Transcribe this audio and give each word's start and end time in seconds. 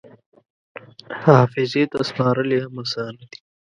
حافظې 1.23 1.83
ته 1.91 1.99
سپارل 2.09 2.49
یې 2.55 2.59
هم 2.63 2.75
اسانه 2.83 3.23
دي. 3.29 3.37